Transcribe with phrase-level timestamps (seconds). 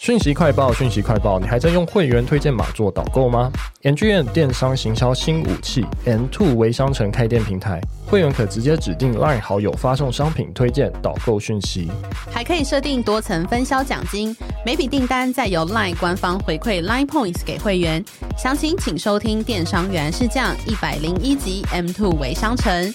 [0.00, 3.52] 讯息快报，讯息快报，你还在用会员推荐码做导购吗
[3.82, 11.90] ngm 电商行销新武器，M Two 微商城开店平台，会员可直接指定 LINE 好友发送商品推荐导购讯息，
[12.30, 18.02] 还可以设定多层分销奖金，每笔订单再由 LINE 官方回馈 LINE Points 给会员。
[18.38, 22.94] 详情请收听电商原来是这样一百零一集 M Two 微商城。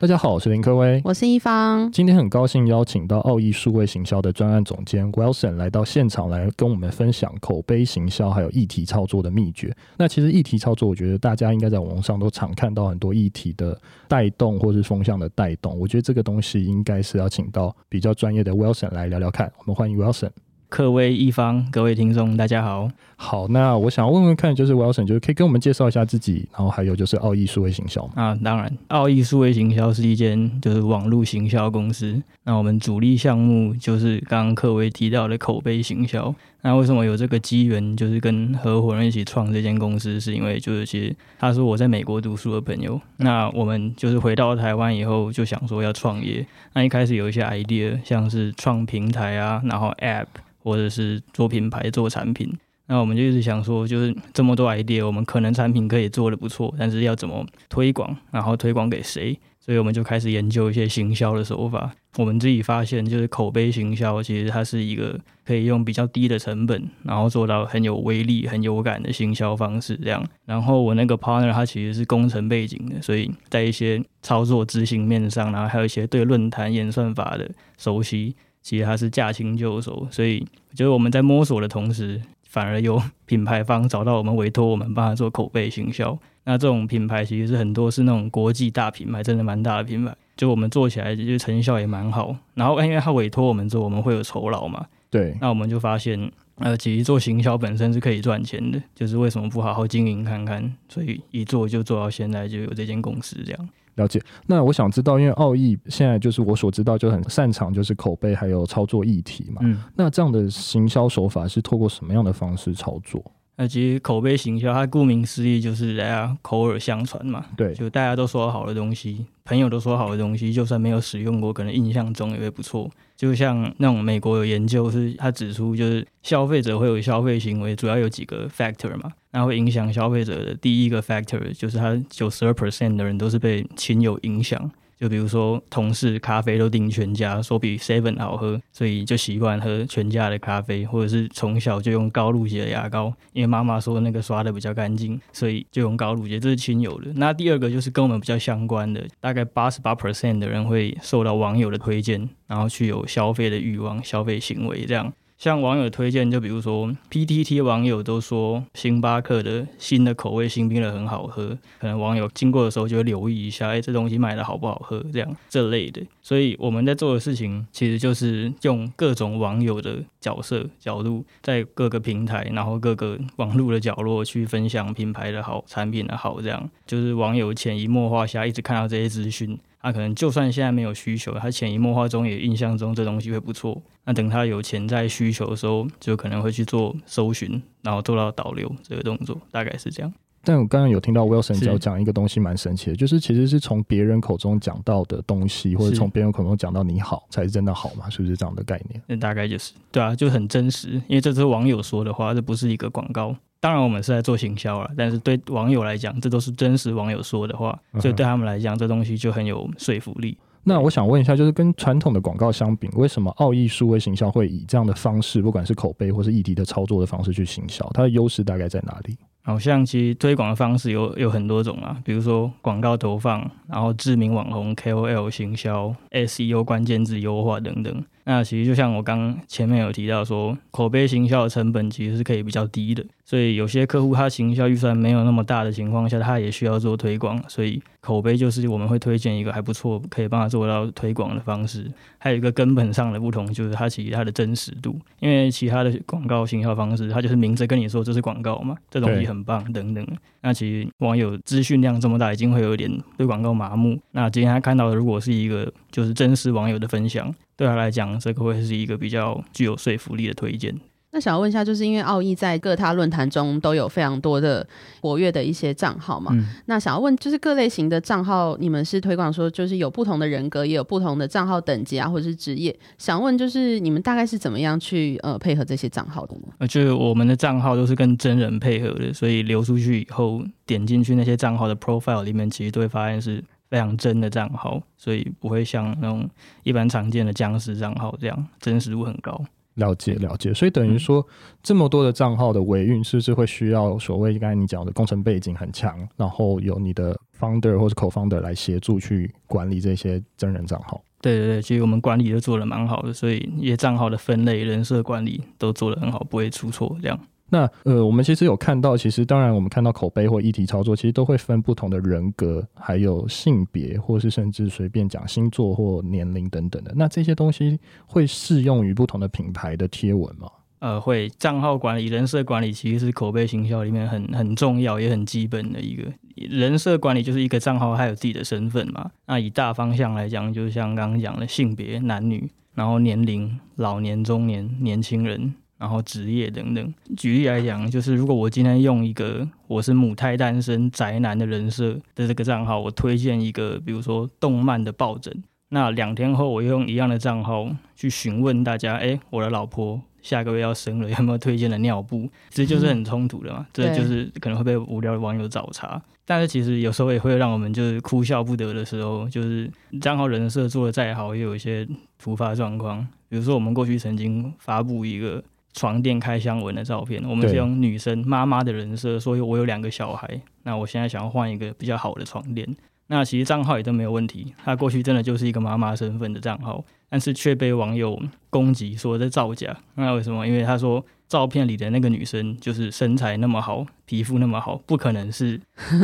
[0.00, 1.92] 大家好，我是林科威，我是一方。
[1.92, 9.76] 今天很高兴邀请到奥义数位行销的专案总监 Wilson 来到现场，来跟我们分享口碑行销还有议题操作的秘诀。
[9.98, 13.78] 那其实议题操作，我觉得大家应该在网络上都常看到很多议题的
[14.08, 15.78] 带动或是风向的带动。
[15.78, 19.52] 我觉得这个东西应该是要请到比较专业的 Wilson 来聊聊看。
[19.58, 20.30] 我们欢迎 Wilson。
[20.70, 22.88] 克威一方，各位听众，大家好。
[23.16, 32.22] 好，那我想问问看，就是 Wilson，就是可以跟我们介绍一下自己，然后还有就是奥义数位行销啊，当然，奥义数位行销是一间就是网络行销公司。
[32.44, 36.32] 那我们主力项目就是刚刚克威提到的口碑行销。
[36.62, 40.20] 那为什么有这个机缘，就是跟合伙人一起创这间公司？
[40.20, 43.00] 是因为就是其实他是我在美国读书的朋友。
[43.16, 46.46] 那我们就是回到台湾以后，就想说要创业。
[46.74, 50.26] 那一开始有一些 idea，像是创平台啊，然后 app。
[50.62, 52.46] 或者是做品牌、做产品，
[52.86, 59.34] 那我们就一直想说，就是这么多 idea，我们可能产品可以做得不错，但是要怎么推广，然后推广给谁？
[59.58, 61.90] 所以我们就开始研究一些行销的手法。
[62.16, 69.96] 我们自己发现，就是口碑行销，其实它是一个可以用比较低的成本，然后做到很有威力、很有感的行销方式。
[69.98, 78.34] 这样，然后我那个 partner 他其实是工程背景的，所以在一些操作执行面上，然后还有一些对论坛演算法的熟悉。
[78.62, 86.18] 其实他是驾轻就熟，所以就是我们在摸索的同时，反而有品牌方找到我们，委托我们帮他做口碑行销。
[86.44, 90.14] 那这种品牌其实是很多是那种国际大品牌，真的蛮大的品牌。
[90.40, 92.34] 就我们做起来，就成效也蛮好。
[92.54, 94.86] 然后因为他委托我们做，我们会有酬劳嘛。
[95.10, 95.36] 对。
[95.38, 100.74] 那我们就发现，呃，其实做行销本身是可以赚钱的，就是为什么不好好经营看看？
[100.88, 103.68] 所以一做就做到现在，就有这间公司这样。
[103.96, 113.22] 了解，那我想知道，因为奥义现在就是我所知道就很擅长就是口碑还有操作议题嘛，嗯，那这样的行销手法是透过什么样的方式操作？
[113.60, 117.44] 那其实口碑行销，它顾名思义就是大家口耳相传嘛。
[117.58, 122.90] 对，就大家都说好的东西，朋友都说好的东西，就算没有使用过，可能印象中也会不错。
[123.18, 134.70] 就像那种美国有研究是，他指出就是消费者会有消费行为，主要有几个 factor 嘛，那会影响消费者的第一个 factor 就是他九十二 percent 的人都是被亲友影响。
[135.00, 147.10] 就比如说，同事咖啡都订全家，说比 Seven 好喝，所以就习惯喝全家的咖啡，或者是从小就用高露洁的牙膏，因为妈妈说那个刷的比较干净，所以就用高露洁，这是亲友的。
[147.14, 155.10] 那第二个就是跟我们比较相关的，大概八十八 percent 的人会受到网友的推荐，然后去有消费的欲望、消费行为这样。
[155.40, 165.02] 像网友推荐，就比如说 PTT 网友都说星巴克的新的口味新冰乐很好喝，可能网友经过的时候就会留意一下，哎，这东西卖的好不好喝？
[165.10, 166.02] 这样这类的。
[166.20, 179.58] 所以我们在做的事情，其实就是用各种网友的角色角度，在各个平台，然后各个网络的角落去分享品牌的好、产品的好，这样就是网友潜移默化下一直看到这些资讯。
[179.82, 183.80] 他可能就算现在没有需求，他潜移默化中也印象中这东西会不错。
[184.04, 190.12] 那等他有潜在需求的时候，就可能会去做搜寻，然后做到导流这个动作，大概是这样。
[190.42, 198.08] 但我刚刚有听到 Wilson 有讲一个东西蛮神奇的，就是其实是从别人口中讲到的东西，或者从别人口中讲到你好，才是真的好嘛？
[198.08, 199.02] 是不是这样的概念？
[199.06, 203.36] 那大概就是对啊，就很真实，因为这是网友说的话，这不是一个广告。
[203.60, 210.36] 当然，我们是在做行销了，但是对网友来讲，这都是真实网友说的话，所以对他们来讲，这东西就很有说服力。
[210.62, 217.88] 那我想问一下，就是跟传统的广告相比，为什么奥义数位行销会以这样的方式，不管是口碑或是议题的操作的方式去行销？
[217.94, 219.16] 它的优势大概在哪里？
[219.42, 228.04] 好像其实推广的方式有有很多种啊，比如说广告投放，然后知名网红 KOL 行销，SEO 关键字优化等等。
[228.24, 241.90] 那其实就像我刚前面有提到说，口碑行销的成本其实是可以比较低的，所以有些客户他行销预算没有那么大的情况下，他也需要做推广，所以口碑就是我们会推荐一个还不错可以帮他做到推广的方式。
[242.18, 250.06] 还有一个根本上的不同就是它其实它的真实度，因为其他的广告行销方式，它就是明着跟你说这是广告嘛，这东西很棒等等。
[250.42, 253.98] 那其实网友资讯量这么大，已经会有点对广告麻木。
[254.12, 260.74] 那今天他看到的如果是一个就是真实网友的分享，对他来讲，这个会是一个比较具有说服力的推荐。
[261.12, 264.64] 那想要问一下，就是因为奥义在各大论坛中都有非常多的
[265.00, 266.30] 活跃的一些账号嘛？
[266.32, 272.78] 嗯、那想要问，就是各类型的账号，你们是推广说，就是有不同的人格，也有不同的账号等级啊，或者是职业？
[272.96, 276.42] 想问，就是你们大概是怎么样去呃配合这些账号的呢？
[276.58, 286.28] 呃，就是我们的账号都是跟真人配合的，所以流出去以后，点进去那些账号的 profile 里面，其实都会发现是非常真的账号，所以不会像那种
[286.64, 289.42] 一般常见的僵尸账号这样真实度很高。
[289.74, 301.00] 了解了解，所以等于说、嗯、这么多的账号的维运，是不是会需要所谓刚才你讲的工程背景很强，然后有你的 founder 或者 co-founder 来协助去管理这些真人账号？
[301.22, 307.18] 对对对，其实我们管理都做得蛮好的，所以一些账号的分类、人设管理都做得很好，不会出错这样。
[307.50, 316.92] 那呃，我们其实有看到，其实当然我们看到口碑或议题操作，其实都会分不同的人格，还有性别，或是甚至随便讲星座或年龄等等的。
[316.94, 320.48] 那这些东西会适用于不同的品牌的贴文吗？
[320.78, 321.28] 呃，会。
[321.38, 326.04] 账号管理、人设管理其实是口碑行销里面很很重要也很基本的一个。
[326.36, 329.10] 人设管理就是一个账号还有自己的身份嘛。
[329.26, 335.52] 那以大方向来讲，就像刚刚讲的性别男女，然后年龄老年、中年、年轻人。
[335.80, 345.34] 然后职业等等，举例来讲，就是如果我今天用一个我是母胎单身宅男的人设的这个账号，我推荐一个比如说动漫的抱枕，
[345.70, 347.66] 那两天后我又用一样的账号
[347.96, 352.28] 去询问大家，哎，我的老婆下个月要生了，有没有推荐的尿布？
[352.50, 355.98] 这就是很冲突的嘛，这就是可能会被无聊的网友找茬。
[356.26, 361.88] 但是其实有时候也会让我们就是哭笑不得的时候，就是账号人设做的再好，也有一些
[362.18, 363.00] 突发状况。
[363.30, 365.42] 比如说我们过去曾经发布一个。
[365.72, 372.76] 床垫开箱文的照片，我们是用女生妈妈的人设，所以我有两个小孩，那我现在想要换一个比较好的床垫，
[373.10, 378.18] 那其实账号也都没有问题，他过去真的就是一个妈妈身份的账号，但是却被网友
[378.48, 380.46] 攻击说在造假，那为什么？
[380.46, 381.04] 因为他说。
[381.30, 385.60] 照片里的那个女生就是身材那么好，皮肤那么好，不可能是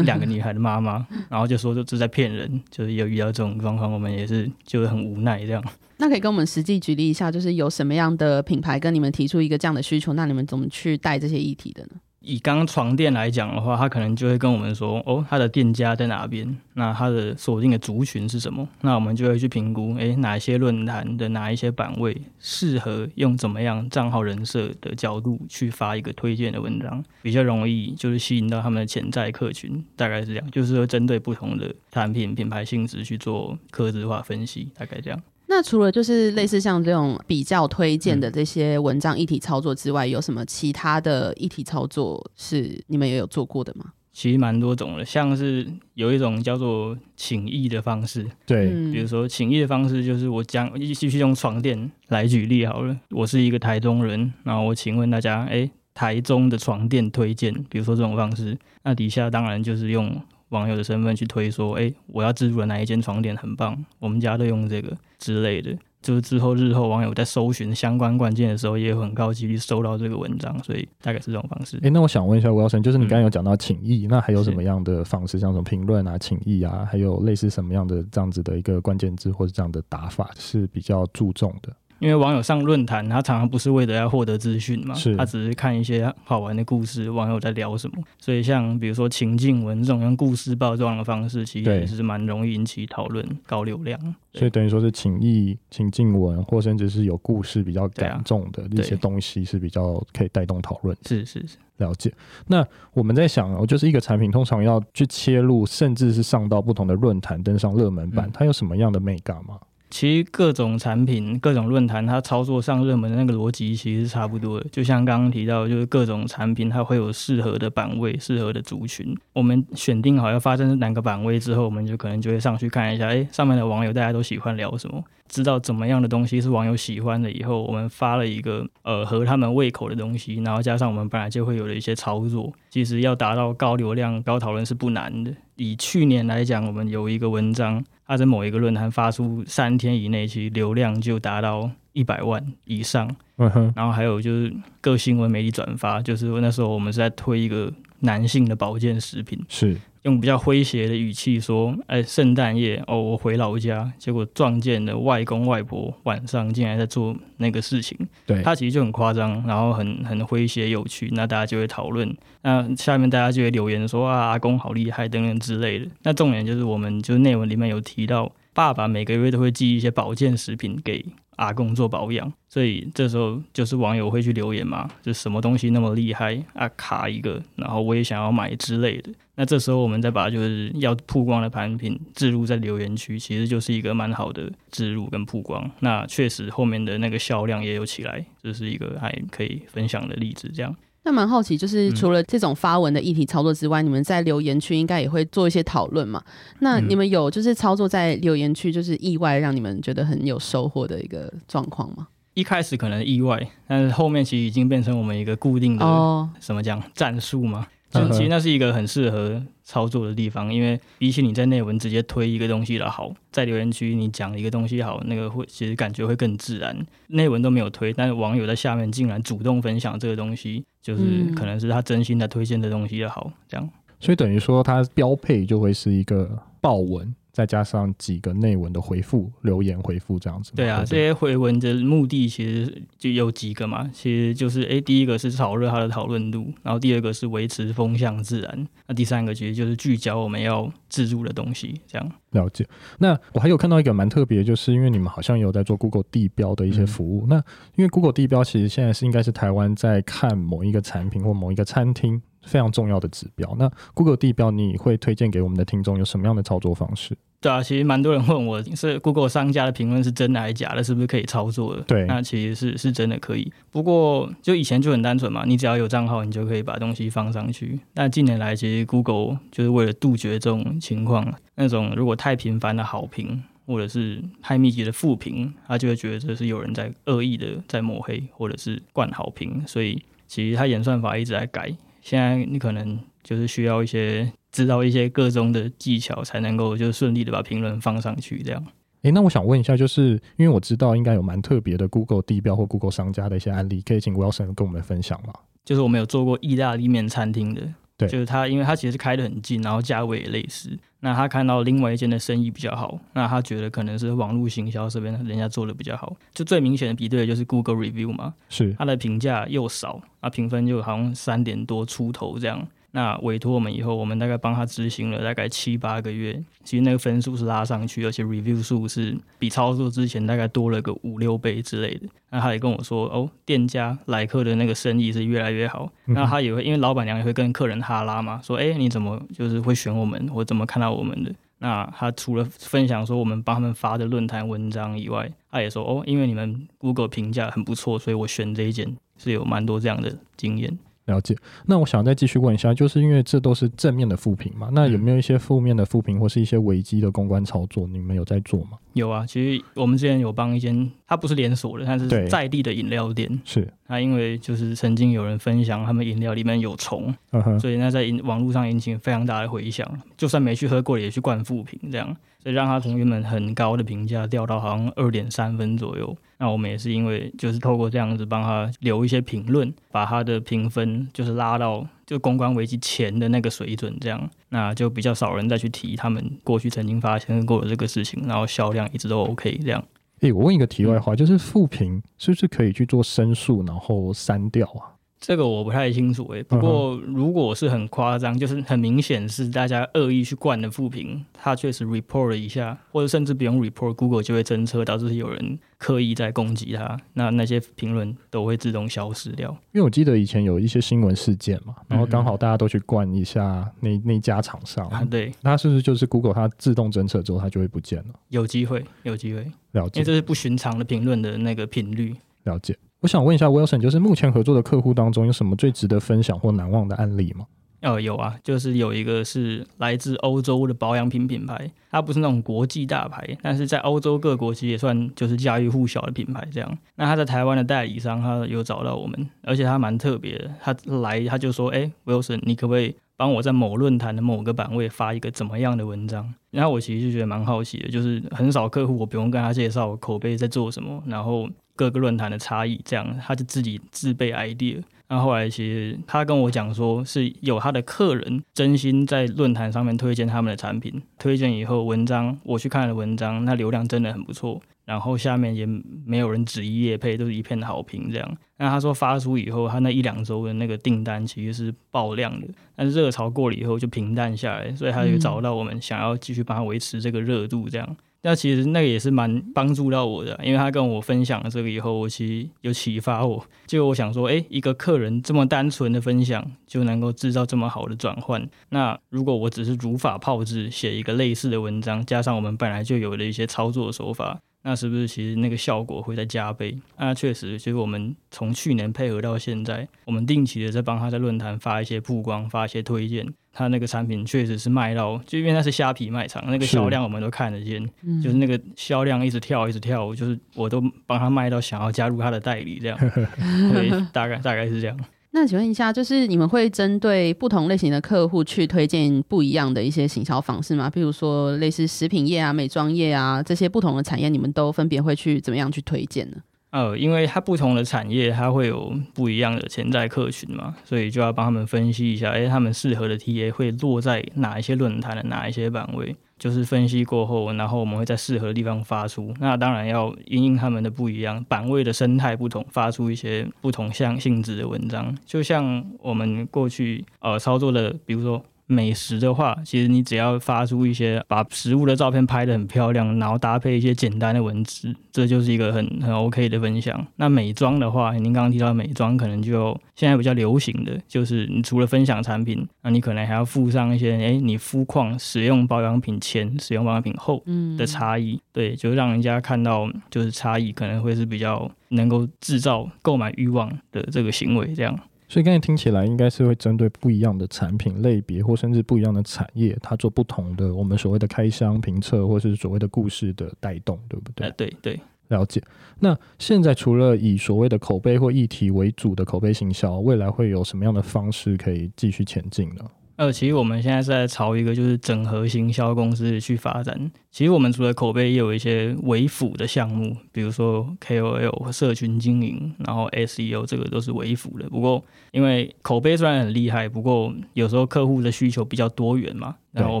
[0.04, 1.06] 两个女孩的妈妈。
[1.30, 5.64] 然后就说这是在骗人，就是有遇到这种状况，我们也是就是很无奈这样。
[5.96, 11.92] 那可以跟我们实际举例一下，就是有什么样的品牌跟你们提出一个这样的需求，那你们怎么去带这些议题的呢？
[12.24, 16.56] 以刚床垫来讲的话，他可能就会跟我们说，哦，他的店家在哪边？
[16.72, 18.66] 那他的锁定的族群是什么？
[18.80, 35.22] 那我们就会去评估，诶，哪一些论坛的哪一些版位适合用怎么样账号人设的角度去发一个推荐的文章，比较容易就是吸引到他们的潜在客群，大概是这样，就是说针对不同的产品品牌性质去做客制化分析，大概这样。
[35.54, 43.92] 那除了就是类似像这种比较推荐的这些文章议题操作之外，嗯、有什么其他的议题操作是你们也有做过的吗？
[44.12, 45.64] 其实蛮多种的，像是
[45.94, 60.20] 有一种叫做请意的方式，对，比如说请意的方式就是我讲继续用床垫来举例好了，我是一个台中人，然后我请问大家，哎，台中的床垫推荐，比如说这种方式，那底下当然就是用。
[60.54, 65.76] 网友的身份去推说，哎、欸，我要置入的哪一间床垫很棒，我们家都用这个之类的。
[66.00, 71.78] 就是之后日后网友在搜寻相关关键的时候，也有很高几率搜到这个文章，所以大概是这种方式。
[71.78, 81.74] 哎、欸，那我想问一下 Wilson，就是你刚刚有讲到请益，嗯、那还有什么样的方式，像什么评论啊、请益啊，还有类似什么样的这样子的一个关键字或者这样的打法是比较注重的？
[82.04, 87.96] 因为网友上论坛，他常常不是为了要获得资讯嘛，是他只是看一些好玩的故事，网友在聊什么。
[88.18, 93.98] 所以像比如说情境文这种用故事包装的方式，其实也是蛮容易引起讨论、高流量。
[94.34, 100.94] 所以等于说是情意、情境文，或甚至是有故事比较感重的一些东西，是比较可以带动讨论。
[101.06, 102.12] 是是是，了解。
[102.46, 109.58] 那我们在想哦，就是一个产品通常要去切入，甚至是上到不同的论坛，登上热门版，嗯、它有什么样的美感吗？
[109.94, 114.66] 其实各种产品、各种论坛，它操作上热门的那个逻辑其实是差不多的。
[114.72, 119.16] 就像刚刚提到，就是各种产品它会有适合的版位、适合的族群。
[119.32, 125.00] 我们选定好要发生哪个版位之后，我们就可能就会上去看一下，哎，上面的网友大家都喜欢聊什么，
[125.34, 135.34] 知道怎么样的东西是网友喜欢的以后，我们发了一个呃合他们胃口的东西，然后加上我们本来就会有的一些操作，其实要达到高流量、高讨论是不难的。
[135.56, 143.10] 以去年来讲，我们有一个文章，它在某一个论坛发出三天以内，其实流量就达到一百万以上。
[143.38, 143.72] 嗯哼。
[143.74, 149.36] 然后还有就是各新闻媒体转发，就是那时候我们是在推一个男性的保健食品。
[149.48, 149.76] 是。
[150.04, 157.98] 用比较诙谐的语气说：“哎，圣诞夜哦，我回老家，结果撞见了外公外婆晚上竟然在做那个事情。
[158.26, 165.86] 对，他其实就很夸张，然后很很诙谐有趣，那大家就会讨论，那下面大家就会留言说啊，阿公好厉害等等之类的。
[166.02, 171.04] 那重点就是我们就是内文里面有提到，爸爸每个月都会寄一些保健食品给。”
[171.36, 179.10] 阿公做保养，所以这时候就是网友会去留言嘛，就什么东西那么厉害啊，卡一个，然后我也想要买之类的。
[179.36, 185.68] 那这时候我们再把就是要曝光的产品置入在留言区，其实就是一个蛮好的置入跟曝光。
[185.80, 190.74] 那确实后面的那个销量也有起来，这是一个还可以分享的例子，这样。
[191.06, 196.22] 那蛮好奇，就是除了这种发文的议题操作之外，嗯、你们在留言区应该也会做一些讨论嘛？
[196.60, 202.08] 那你们有就是操作在留言区，就是意外让你们觉得很有收获的一个状况吗？
[202.32, 203.38] 一开始可能意外，
[203.68, 207.66] 但是后面其实已经变成我们一个固定的、哦、什么讲战术嘛。
[207.94, 216.76] 就其实那是一个很适合操作的地方，因为比起你在内文直接推一个东西的好，在留言区你讲一个东西好，那个会其实感觉会更自然。
[217.08, 223.70] 内文都没有推，但是网友在下面竟然主动分享这个东西，就是可能是他真心在推荐的东西的好，这样。
[224.00, 227.14] 所以等于说，它标配就会是一个爆文。
[227.34, 230.52] 再加上几个内文的回复、留言回复这样子。
[230.54, 242.12] 对啊，这些回文的目的其实就有几个嘛，其实就是哎，第一个是炒热它的讨论度，然后第二个是维持风向自然，那第三个其实就是聚焦我们要置入的东西，这样。
[242.30, 242.64] 了解。
[242.98, 247.26] 那我还有看到一个蛮特别，就是因为你们好像有在做 Google 地标的一些服务。
[247.26, 247.36] 嗯、那
[247.74, 252.22] 因为 Google 地标其实现在是应该是台湾在看某一个产品或某一个餐厅。
[252.46, 253.54] 非常重要的指标。
[253.58, 257.16] 那 Google 地标，你会推荐给我们的听众有什么样的操作方式？
[257.40, 261.82] 对啊，其实蛮多人问我是 Google 商家的评论是真的还是假的，是不是可以操作的？
[261.82, 263.52] 对，那其实是是真的可以。
[263.70, 267.78] 不过就以前就很单纯嘛，你只要有账号，你就可以把东西放上去。
[267.92, 281.70] 但近年来，其实 Google 就是为了杜绝这种情况，那种如果太频繁的好评或者是太密集的负评，他就会觉得这是有人在恶意的在抹黑或者是灌好评，所以其实他演算法一直在改。
[282.04, 288.42] 现在你可能就是需要一些知道一些各中的技巧，才能够就顺利的把评论放上去。
[288.42, 288.62] 这样，
[289.00, 295.32] 诶、欸，那我想问一下，就是因为我知道应该有蛮特别的 Google 地标或 Google 商家的一些案例，可以请 Wilson 跟我们分享吗？
[295.64, 297.62] 就是我们有做过意大利面餐厅的。
[297.96, 300.76] 对，就是他，因为他其实开的很近，然后价位也类似。
[301.00, 306.16] 那他看到另外一间的生意比较好，那他觉得可能是网络行销这边人家做的比较好。
[306.32, 312.66] 就最明显的比对就是 Google Review 嘛，是它的评价又少，啊，评分就好像三点多出头这样。
[312.96, 322.06] 那委托我们以后，我们大概帮他执行了大概七八个月，其实那个分数是拉上去，而且 review 数是比操作之前大概多了个五六倍之类的。
[322.30, 325.90] 那他也跟我说，哦，店家来客的那个生意是越来越好。
[326.06, 331.34] 嗯、那他也会，因为老板娘也会跟客人哈拉嘛，说，哎，你怎么就是会选我们，或怎么看到我们的？
[331.58, 340.78] 那他除了分享说我们帮他们发的论坛文章以外，他也说，哦，因为你们 Google 评价很不错，所以我选这一间是有蛮多这样的经验。
[341.06, 348.78] 了解，那我想再继续问一下，就是因为这都是正面的负评嘛，那有没有一些负面的负评或是一些危机的公关操作，你们有在做吗？
[348.94, 353.68] 有啊，其实我们之前有帮一间，它不是连锁的，它是在地的饮料店，是。
[353.86, 357.14] 那因为就是曾经有人分享他们饮料里面有虫，
[357.60, 362.16] 所以那在网络上引起非常大的回响，就算没去喝过也去灌负评这样。
[362.44, 366.14] 所以让他从原本很高的评价掉到好像二点三分左右。
[366.36, 379.82] 那我们也是因为就是透过这样子帮他留一些评论，把他的评分就是拉到就公关危机前的那个水准，这样那就比较少人再去提他们过去曾经发生过的这个事情，然后销量一直都 OK 这样。
[380.20, 384.93] 诶、我问一个题外话，就是负评是不是可以去做申诉，然后删掉啊？
[385.26, 399.48] 这个我不太清楚诶、欸，不过如果是很夸张，就是很明显是大家恶意去灌的负评，他确实 report 了一下，或者甚至不用 report，Google 就会侦测导致有人刻意在攻击他，那那些评论都会自动消失掉。
[399.72, 408.14] 因为我记得以前有一些新闻事件嘛，然后刚好大家都去灌一下那那家厂商，啊，对，那是不是就是 Google 它自动侦测之后它就会不见了？
[408.28, 409.40] 有机会，有机会，
[409.72, 412.76] 了解，因为这是不寻常的评论的那个频率，了解。
[413.04, 417.44] 我想问一下 Wilson，就是目前合作的客户当中有什么最值得分享或难忘的案例吗？
[417.82, 426.78] 哦，有啊，就是有一个是来自欧洲的保养品品牌，它不是那种国际大牌，但是在欧洲各国其实也算就是家喻户晓的品牌这样。
[426.94, 436.32] 那他在台湾的代理商，他有找到我们，而且他蛮特别的，他来他就说，哎，Wilson，你可不可以帮我在某论坛的某个版位发一个怎么样的文章。
[436.50, 444.82] 然后我其实就觉得蛮好奇的，就是很少客户我不用跟他介绍口碑在做什么，然后各个论坛的差异，这样他就自己自备 idea。
[445.08, 454.60] 那后来其实他跟我讲说，是有他的客人真心在论坛上面推荐他们的产品，推荐以后文章我去看了文章，那流量真的很不错。
[454.86, 455.66] 然后下面也
[456.04, 458.36] 没有人质疑业配，都是一片好评这样。
[458.58, 467.96] 那他说发出以后，他那一两周的那个订单其实是爆量的，但是热潮过了以后就平淡下来，所以他就找到我们想要继续帮他维持这个热度这样。
[468.24, 473.44] 那、其实那个也是蛮帮助到我的，因为他跟我分享了这个以后，我其实有启发我。
[473.66, 478.48] 就我想说，诶，一个客人这么单纯的分享就能够制造这么好的转换。
[478.70, 484.40] 那如果我只是如法炮制写一个类似的文章，加上我们本来就有的一些操作手法。
[484.66, 486.76] 那是不是其实那个效果会再加倍？
[486.98, 493.26] 那确实，其实我们从去年配合到现在，我们定期的在帮他在论坛发一些曝光，发一些推荐。
[493.52, 502.98] 他那个产品确实是卖到，就因为那是虾皮卖场，那个销量我们都看得见，是就是那个销量一直跳，一直跳，就是我都帮他卖到想要加入他的代理这样。
[503.72, 504.98] 对，大概大概是这样。
[505.36, 510.88] 那请问一下，就是你们会针对不同类型的客户去推荐不一样的一些行销方式吗？
[510.88, 516.36] 比如说类似食品业啊、美妆业啊这些不同的产业，你们都分别会去怎么样去推荐呢？
[516.70, 526.14] 呃，因为它不同的产业，它会有不一样的潜在客群嘛，所以就要帮他们分析一下，哎，他们适合的 TA 会落在哪一些论坛的哪一些版位。
[526.38, 529.34] 就是分析过后，然后我们会在适合的地方发出。
[529.40, 535.16] 那当然要因应他们的不一样，版位的生态不同，发出一些不同像性质的文章。
[535.24, 538.44] 就像我们过去呃操作的，比如说。
[538.66, 547.06] 美食的话，其实你只要发出一些把食物的照片拍得很漂亮，然后搭配一些简单的文字，这就是一个很很 OK 的分享。
[547.16, 557.42] 那美妆的话，您刚刚提到美妆，可能就现在比较流行的就是，你除了分享产品，那你可能还要附上一些，哎，你肤况使用保养品前、使用保养品后
[557.76, 564.98] 的差异，嗯、对，就让人家看到就是差异，可能会是比较能够制造购买欲望的这个行为，这样。
[565.34, 574.46] 所以刚才听起来应该是会针对不一样的产品类别，或甚至不一样的产业，它做不同的我们所谓的开箱评测，或是所谓的故事的带动，对不对？
[574.46, 575.60] 呃、对对，了解。
[575.98, 582.84] 那现在除了以所谓的口碑或议题为主的口碑行销，未来会有什么样的方式可以继续前进呢？
[583.16, 587.10] 呃，其实我们现在是在朝一个就是整合行销公司去发展。
[587.30, 594.68] 其实我们除了口碑，也有一些微辅的项目，比如说 KOL 社群经营，然后 SEO 这个都是微辅的。
[594.68, 600.00] 不过，因为口碑虽然很厉害，不过有时候客户的需求比较多元嘛，然后我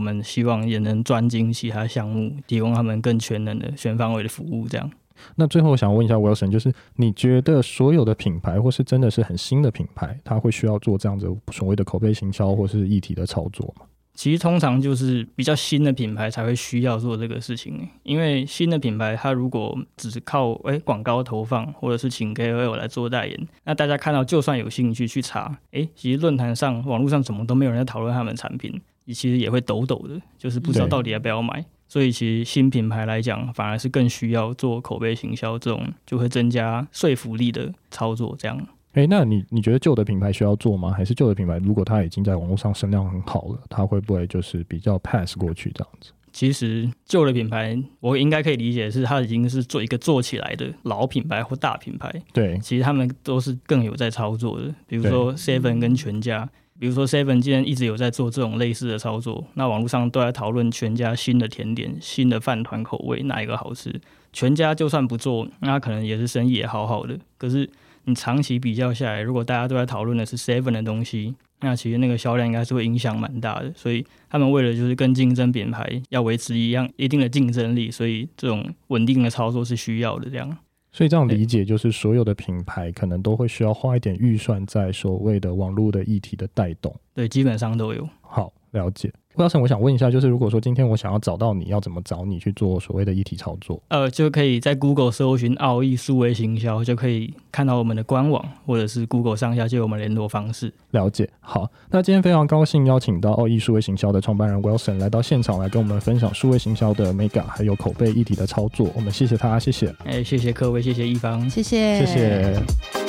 [0.00, 4.90] 们希望也能专精其他项目，提供他们更全能的全方位的服务，这样。
[5.36, 13.86] 那最后我想问一下 Wilson，就是你觉得所有的品牌，或是真的是很新的品牌，它会需要做这样子所谓的口碑行销，或是议题的操作吗？
[14.14, 31.64] 其实通常就是比较新的品牌才会需要做这个事情，因为新的品牌它如果只是靠诶广告投放，或者是请 KOL 来做代言，那大家看到就算有兴趣去查，诶，其实论坛上、网络上怎么都没有人在讨论他们的产品，你其实也会抖抖的，就是不知道到底要不要买。
[31.86, 38.34] 所以，其实新品牌来讲，反而是更需要做口碑行销，这种就会增加说服力的操作。
[38.38, 38.56] 这样，
[38.94, 40.90] 诶、欸，那你你觉得旧的品牌需要做吗？
[40.90, 46.10] 还是旧的品牌如果它已经在网络上声量很好了，它会不会就是比较 pass 过去这样子？
[46.32, 52.12] 其实旧的品牌，我应该可以理解是它已经是做一个做起来的老品牌或大品牌。
[52.32, 56.48] 对，其实他们都是更有在操作的，比如说 Seven 跟全家。
[56.78, 64.00] 比如说，Seven 既然一直有在做这种类似的操作，那网络上都在讨论全家新的甜点、新的饭团口味哪一个好吃。
[64.32, 67.16] 全家就算不做，那可能也是生意也好好的。
[67.38, 67.70] 可是
[68.04, 73.72] 你长期比较下来，如果大家都在讨论的是 Seven 的东西，那其实那个销量应该是会影响蛮大的。
[73.76, 80.28] 所以他们为了就是跟竞争品牌要维持一样一定的竞争力，所以这种稳定的操作是需要的。
[80.28, 80.58] 这样。
[80.94, 86.94] 所以这样理解就是，所有的品牌可能都会需要花一点预算在所谓的网络的议题的带动。
[87.12, 88.08] 对，基本上都有。
[88.20, 89.12] 好，了解。
[89.36, 93.82] Wilson，我想问一下，就是如果说今天我想要找到你，要怎么找你去做所谓的议题操作？
[93.88, 100.72] 呃，就可以在 Google 搜寻“奥义数位行销”，就可以看到我们的官网，或者是 Google 上下就有我们联络方式。
[100.92, 101.28] 了解。
[101.40, 108.88] 好，那今天非常高兴邀请到奥义数位行销的创办人 Wilson 来到现场，来跟我们分享数位行销的美感，还有口碑议题的操作。
[108.94, 109.92] 我们谢谢他，谢谢。
[110.04, 113.03] 哎，谢谢各位，谢谢一方，谢谢，谢谢。